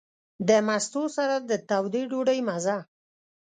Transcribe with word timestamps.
د 0.47 0.49
مستو 0.67 1.03
سره 1.17 1.35
د 1.49 1.51
تودې 1.69 2.01
ډوډۍ 2.09 2.39
مزه. 2.47 2.77